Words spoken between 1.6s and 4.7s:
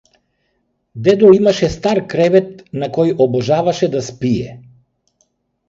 стар кревет на кој обожаваше да спие.